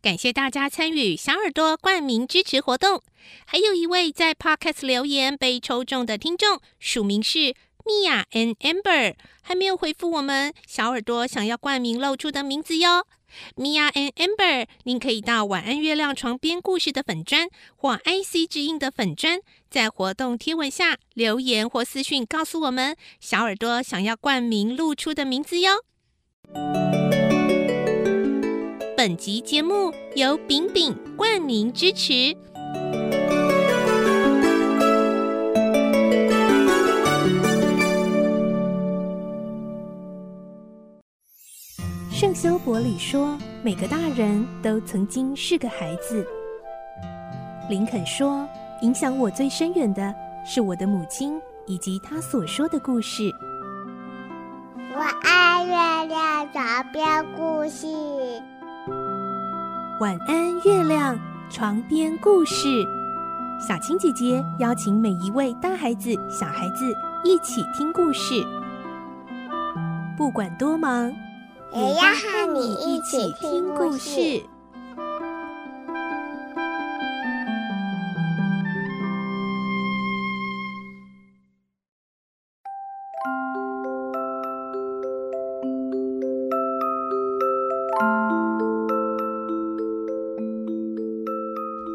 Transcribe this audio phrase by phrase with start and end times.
[0.00, 3.02] 感谢大家参与小耳朵冠名支持活动。
[3.44, 13.06] 还有一位在 Podcast 留言被抽中的听众，署名是 Mia and Amber，还没有回复我们小耳朵想要冠名露出的名字哟。
[13.56, 25.72] Mia and Amber，您可以到晚安月亮床边故事的粉砖或 IC 之音的粉砖，在活动贴文下留言或私讯告诉我们小耳朵想要冠名露出的名字哟。
[28.98, 32.36] 本集节目由饼饼冠名支持。
[42.10, 46.26] 圣修伯里说：“每个大人都曾经是个孩子。”
[47.70, 48.44] 林肯说
[48.82, 50.12] ：“影响我最深远的
[50.44, 53.32] 是我的母亲以及她所说的故事。”
[54.92, 57.86] 我爱月亮床边故事。
[60.00, 61.18] 晚安，月亮
[61.50, 62.86] 床边故事。
[63.58, 68.46] 小青姐姐邀请每一位大孩子、小孩子一起听故事，
[70.16, 71.12] 不管多忙。
[71.72, 74.40] 也要和你一起听故事。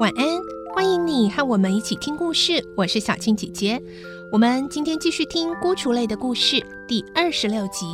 [0.00, 0.26] 晚安，
[0.74, 2.64] 欢迎你和我们一起听故事。
[2.74, 3.78] 我是小青姐姐，
[4.32, 6.56] 我们今天继续听《孤雏泪》的故事
[6.88, 7.84] 第二十六集。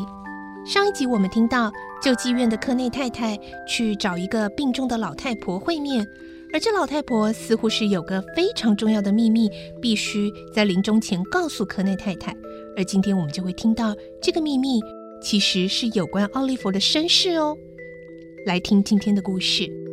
[0.64, 1.68] 上一集我们听到
[2.00, 6.06] 救济院的科内太太去找一个病重的老太婆会面，
[6.52, 9.50] 而这老太婆似乎是有个非常重要的秘密，
[9.82, 12.32] 必须在临终前告诉科内太太。
[12.77, 14.80] 而今天我们就会听到这个秘密
[15.20, 17.58] 其实是有关奥利弗的身世哦。
[18.46, 19.64] 来听今天的故事，《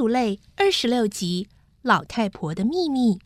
[0.00, 1.46] 孤雏泪》二十六集。
[1.82, 3.18] 老太婆的秘密。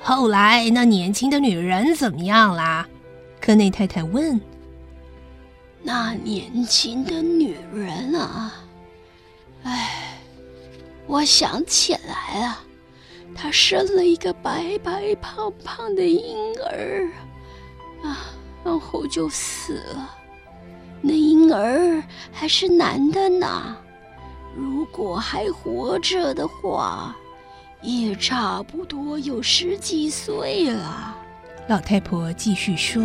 [0.00, 2.88] 后来，那年轻的女人怎么样啦？
[3.42, 4.40] 科内太太问。
[5.82, 8.54] 那年轻的女人啊，
[9.64, 10.18] 哎，
[11.06, 12.60] 我想起来了。
[13.34, 17.10] 她生了一个白白胖胖的婴儿，
[18.02, 18.30] 啊，
[18.64, 20.10] 然后就死了。
[21.00, 22.02] 那婴儿
[22.32, 23.76] 还是男的呢，
[24.56, 27.14] 如果还活着的话，
[27.82, 31.14] 也差不多有十几岁了。
[31.66, 33.02] 老太婆继续说：“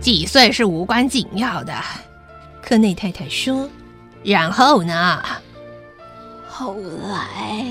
[0.00, 1.74] 几岁是无关紧要的。”
[2.62, 3.68] 科内太太说
[4.24, 5.22] ：“然后呢？”
[6.58, 6.74] 后
[7.08, 7.64] 来，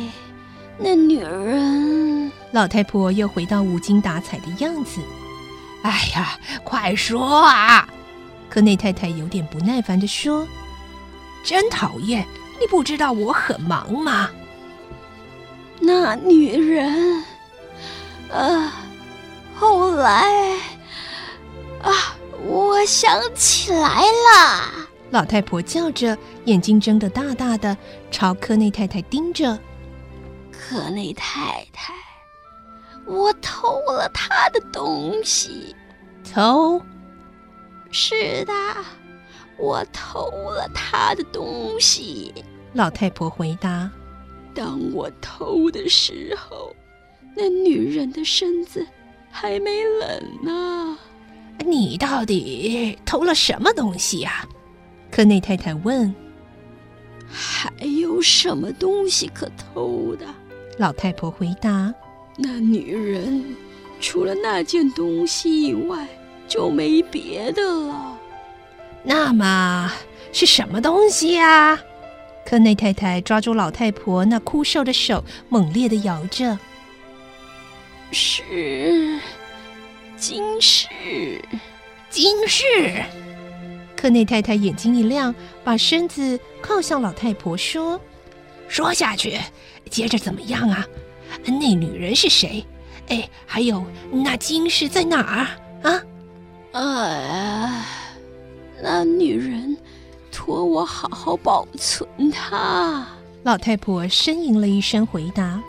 [0.78, 5.02] 那女人，老太婆又回到无精打采的样子。
[5.84, 7.86] 哎呀，快说啊！
[8.50, 10.48] 科内太太有点不耐烦地说
[11.44, 12.26] ：“真讨厌，
[12.62, 14.30] 你不知道我很忙吗？”
[15.82, 17.26] 那女人，
[18.30, 18.72] 呃，
[19.54, 20.32] 后来，
[21.84, 22.16] 啊，
[22.48, 24.87] 我想起来了。
[25.10, 27.76] 老太婆叫着，眼睛睁得大大的，
[28.12, 29.58] 朝科内太太盯着。
[30.52, 31.94] 科内太太，
[33.06, 35.76] 我偷了他的东西。
[36.30, 36.82] 偷？
[37.90, 38.54] 是的，
[39.58, 42.34] 我偷了他的东西。
[42.74, 43.90] 老太婆回答。
[44.54, 46.76] 当我偷的时候，
[47.34, 48.86] 那女人的身子
[49.32, 50.98] 还没冷呢。
[51.60, 54.46] 你到底偷了什么东西呀？
[55.18, 56.14] 科内太太问
[57.28, 60.28] ：“还有什么东西可偷的？”
[60.78, 61.92] 老太婆回答
[62.38, 63.44] ：“那女人
[64.00, 66.08] 除了那件东西以外，
[66.48, 68.16] 就没别的了。”
[69.02, 69.92] 那么
[70.32, 71.80] 是什么东西呀？
[72.46, 76.60] 科内太太抓住老太婆那枯瘦的手，猛烈地摇着。
[78.12, 79.20] 是
[80.16, 81.44] 金饰，
[82.08, 83.02] 金饰。
[84.08, 88.00] 科内太太眼睛一亮，把身子靠向老太婆说
[88.70, 89.38] ：“说下去，
[89.90, 90.88] 接着怎么样啊？
[91.46, 92.66] 那女人是谁？
[93.10, 96.02] 哎，还有那金饰在哪儿啊？”
[96.72, 97.86] 哎，
[98.82, 99.76] 那女人
[100.32, 103.06] 托我好好保存它。
[103.44, 105.62] 老太婆呻吟了一声回答：“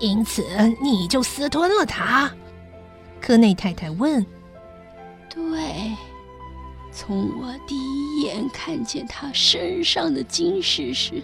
[0.00, 0.44] 因此
[0.82, 2.30] 你就私吞了它？”
[3.22, 4.22] 科内太太问
[5.34, 5.96] ：“对，
[6.96, 11.20] 从我第一眼看见他身上的金饰时，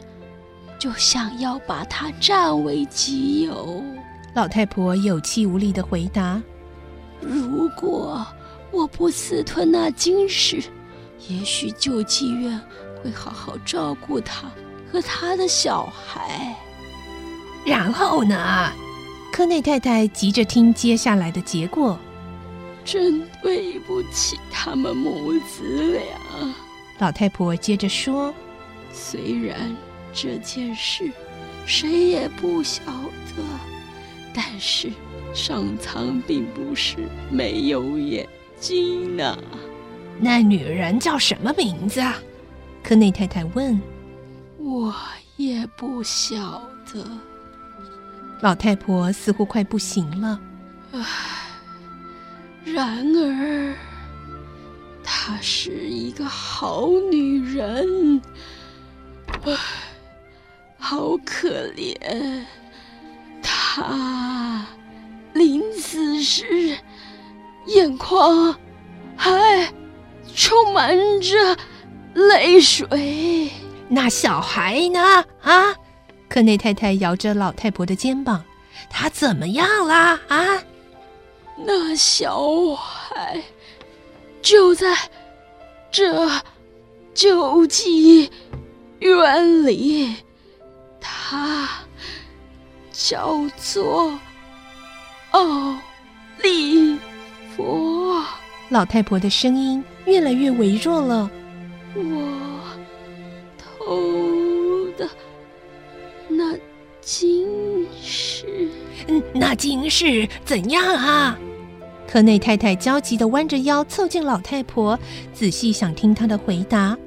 [0.81, 3.81] 就想要把他占为己有。
[4.34, 6.43] 老太婆有气无力地回答
[7.22, 8.26] ：“如果
[8.72, 10.61] 我不私吞那金饰，
[11.28, 12.61] 也许救济院
[13.00, 14.50] 会好好照顾他
[14.90, 16.56] 和他的小孩。”
[17.64, 18.72] 然后呢？
[19.32, 21.96] 科内太太急着听接下来的结果。
[22.85, 26.55] 真对不起他们母子俩。
[26.99, 28.35] 老太婆接着说
[28.93, 29.77] ：“虽然
[30.12, 31.11] 这件事
[31.67, 33.43] 谁也不晓得，
[34.35, 34.91] 但是
[35.32, 36.97] 上苍并不是
[37.31, 38.29] 没有眼
[38.59, 39.38] 睛呢。”
[40.21, 42.17] 那女人叫什么名字啊？
[42.82, 43.81] 科内太太问。
[44.59, 44.94] 我
[45.37, 46.62] 也不晓
[46.93, 47.05] 得。
[48.43, 50.41] 老太婆似乎快不行了。
[50.93, 51.00] 唉，
[52.64, 53.74] 然而，
[55.02, 58.20] 她是一个好女人。
[59.44, 59.56] 唉，
[60.78, 62.44] 好可怜。
[63.42, 64.66] 她
[65.32, 66.76] 临死时，
[67.66, 68.54] 眼眶
[69.16, 69.72] 还
[70.34, 71.56] 充满着
[72.14, 73.50] 泪水。
[73.88, 75.24] 那小孩呢？
[75.42, 75.74] 啊？
[76.28, 78.44] 科内太太摇着老太婆的肩膀
[78.88, 80.20] ：“他怎么样啦？
[80.28, 80.62] 啊？
[81.64, 83.42] 那小孩
[84.40, 84.96] 就在
[85.90, 86.28] 这
[87.14, 88.30] 救济
[89.00, 90.16] 院里，
[91.00, 91.68] 他
[92.92, 94.18] 叫做
[95.32, 95.76] 奥
[96.42, 96.98] 利
[97.56, 98.20] 弗。”
[98.70, 101.30] 老太婆的声音越来越微弱了。
[101.94, 102.62] 我
[103.58, 105.08] 偷的。
[106.28, 106.56] 那
[107.00, 108.70] 金饰，
[109.08, 111.36] 嗯，那金饰怎样啊？
[112.10, 114.98] 科内太太焦急地弯着腰凑近老太婆，
[115.32, 116.98] 仔细想听她的回答。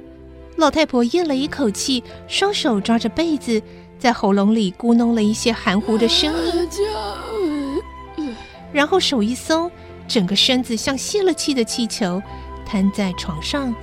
[0.55, 3.61] 老太婆咽了一口气，双手抓着被子，
[3.99, 6.33] 在喉咙里咕哝了一些含糊的声
[8.17, 8.33] 音，
[8.71, 9.69] 然后手一松，
[10.07, 12.23] 整个身子像泄了气的气球，
[12.65, 13.75] 瘫在床上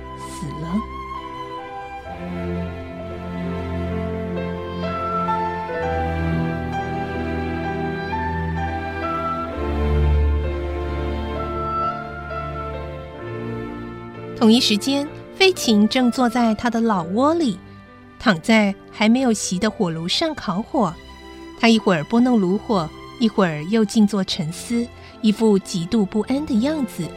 [14.41, 17.59] 同一时间，飞禽正坐在他的老窝里，
[18.17, 20.91] 躺在还没有熄的火炉上烤火。
[21.59, 22.89] 他一会儿拨弄炉火，
[23.19, 24.83] 一会儿又静坐沉思，
[25.21, 27.07] 一副极度不安的样子。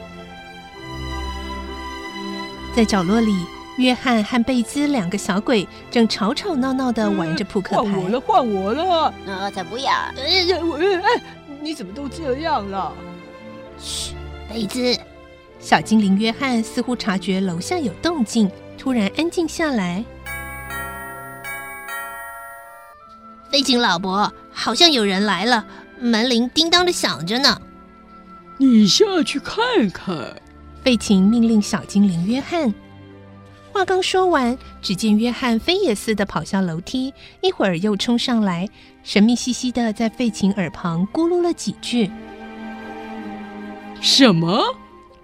[2.76, 3.34] 在角落里，
[3.78, 7.90] 约翰和贝兹两个小鬼正吵吵闹闹的玩着扑克牌。
[7.90, 9.14] 换我了，换我了！
[9.26, 9.90] 我才不要！
[9.90, 11.22] 哎，我哎，
[11.62, 12.92] 你怎么都这样了？
[13.78, 14.12] 嘘，
[14.46, 14.94] 贝兹。
[15.64, 20.04] 小精灵约翰似乎察觉楼下有动静，突然安静下来。
[23.50, 25.64] 飞禽老伯，好像有人来了，
[25.98, 27.58] 门铃叮当的响着呢。
[28.58, 29.56] 你下去看
[29.90, 30.36] 看。
[30.82, 32.74] 费琴命令小精灵约翰。
[33.72, 38.68] 话刚说完，只见约翰飞也似的跑下楼梯，一会儿又冲上来，
[39.02, 42.10] 神秘兮兮的在费琴耳旁咕噜了几句。
[44.02, 44.62] 什么？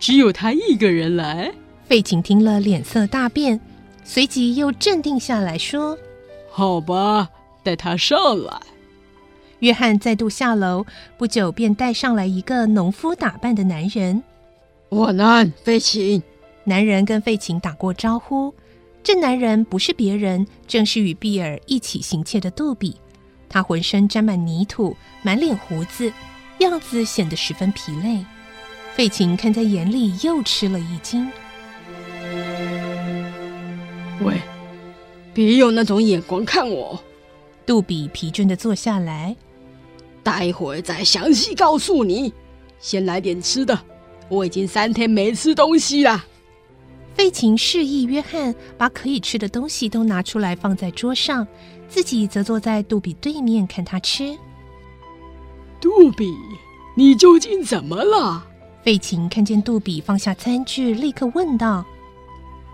[0.01, 1.53] 只有他一个人来。
[1.85, 3.61] 费琴听了，脸色大变，
[4.03, 5.97] 随即又镇定下来，说
[6.51, 7.29] ：“好吧，
[7.63, 8.61] 带他上来。”
[9.61, 10.87] 约翰再度下楼，
[11.19, 14.23] 不久便带上来一个农夫打扮的男人。
[14.89, 16.23] 我难，费琴。
[16.65, 18.55] 男人跟费琴打过招呼。
[19.03, 22.97] 这男人不是别人，正是与比尔一起行窃的杜比。
[23.49, 26.13] 他浑身沾满泥土，满脸胡子，
[26.61, 28.25] 样子显得十分疲累。
[28.95, 31.27] 费琴看在眼里，又吃了一惊。
[34.23, 34.39] 喂，
[35.33, 37.03] 别用那种眼光看我！
[37.65, 39.35] 杜比疲倦的坐下来。
[40.23, 42.33] 待会儿再详细告诉你。
[42.79, 43.79] 先来点吃的，
[44.29, 46.27] 我已经三天没吃东西了。
[47.15, 51.47] 费琴示意约翰把可以吃的东西都拿出来放在桌上，
[51.89, 54.37] 自己则坐在杜比对面看他吃。
[55.81, 56.27] 杜比，
[56.97, 58.47] 你究竟怎么了？
[58.83, 61.85] 费琴看见杜比放下餐具，立刻问道：“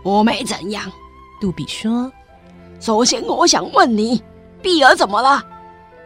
[0.04, 0.90] 我没怎样。”
[1.40, 2.10] 杜比说
[2.80, 4.22] ：“首先，我想问你，
[4.62, 5.42] 碧儿怎么了？”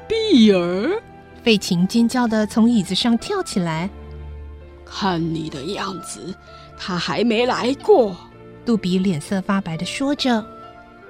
[0.09, 1.01] 碧儿，
[1.43, 3.89] 费琴尖叫地从椅子上跳起来。
[4.85, 6.35] 看你的样子，
[6.79, 8.17] 他还没来过。
[8.65, 10.45] 杜比脸色发白的说着：“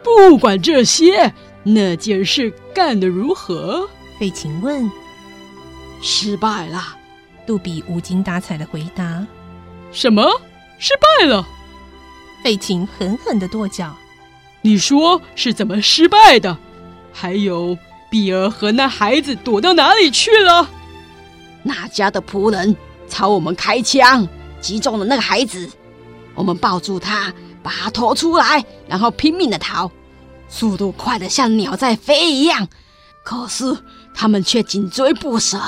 [0.04, 1.32] 不管这些，
[1.62, 4.90] 那件事干得如何？”费琴问
[6.02, 6.97] ：“失败了。”
[7.47, 9.26] 杜比无精打采的回答
[9.92, 10.40] ：“什么？
[10.78, 11.47] 失败了。
[12.42, 13.94] 费琴狠狠的跺脚
[14.62, 16.56] ：“你说是怎么失败的？
[17.12, 17.76] 还有，
[18.11, 20.68] 比尔和那孩子躲到哪里去了？
[21.62, 22.75] 那家的仆人
[23.09, 24.26] 朝我们开枪，
[24.61, 25.68] 击中了那个孩子。
[26.35, 27.32] 我们抱住他，
[27.62, 29.90] 把他拖出来，然后拼命的逃，
[30.49, 32.66] 速度快得像鸟在飞一样。
[33.23, 33.76] 可是
[34.14, 35.61] 他们却紧追不舍，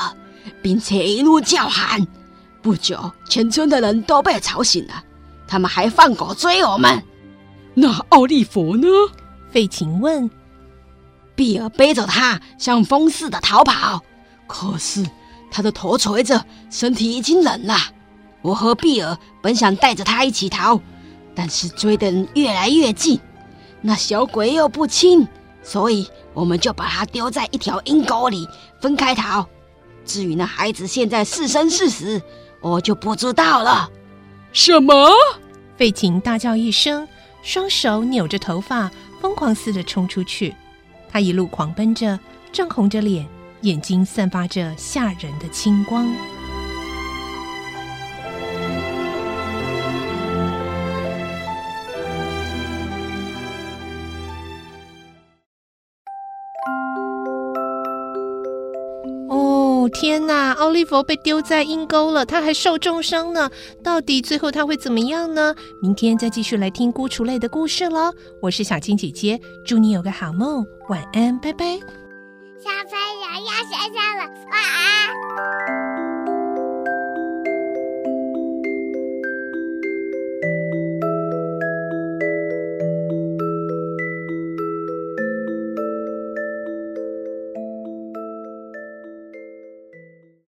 [0.62, 2.06] 并且一路叫喊。
[2.60, 5.04] 不久，全村的人都被吵醒了。”
[5.48, 7.02] 他们还放狗追我们，
[7.74, 8.88] 那奥利弗呢？
[9.50, 10.30] 费琴问。
[11.34, 14.00] 比尔背着他像风似的逃跑，
[14.46, 15.04] 可是
[15.50, 17.76] 他的头垂着，身体已经冷了。
[18.40, 20.80] 我和比尔本想带着他一起逃，
[21.34, 23.20] 但是追的人越来越近，
[23.82, 25.28] 那小鬼又不轻，
[25.62, 28.48] 所以我们就把他丢在一条阴沟里，
[28.80, 29.46] 分开逃。
[30.04, 32.20] 至于那孩子现在是生是死，
[32.60, 33.90] 我就不知道了。
[34.52, 35.10] 什么？
[35.76, 37.08] 费琴大叫一声，
[37.42, 38.90] 双手扭着头发，
[39.20, 40.54] 疯狂似的冲出去。
[41.10, 42.18] 他一路狂奔着，
[42.52, 43.26] 涨红着脸，
[43.62, 46.06] 眼睛散发着吓人的青光。
[60.02, 63.48] 天呐，奥利弗被丢在阴沟了，他还受重伤呢。
[63.84, 65.54] 到底最后他会怎么样呢？
[65.80, 68.12] 明天再继续来听孤雏类的故事喽。
[68.40, 71.64] 我是小青姐姐，祝你有个好梦，晚安，拜拜。
[72.58, 75.81] 小朋友要睡觉了，晚安。